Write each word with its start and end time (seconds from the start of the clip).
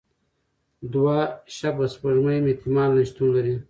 دوه 0.93 1.17
شبح 1.57 1.85
سپوږمۍ 1.93 2.35
هم 2.39 2.45
احتمالاً 2.51 3.01
شتون 3.09 3.27
لري. 3.35 3.53